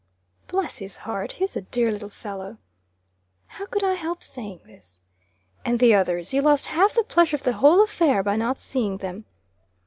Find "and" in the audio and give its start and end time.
5.63-5.77